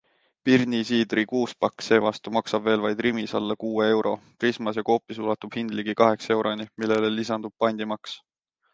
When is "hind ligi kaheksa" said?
5.61-6.37